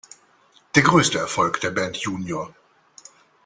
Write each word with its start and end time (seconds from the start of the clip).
Der 0.73 0.81
größte 0.81 1.19
Erfolg 1.19 1.61
der 1.61 1.69
Band 1.69 1.95
"Jr. 1.97 2.51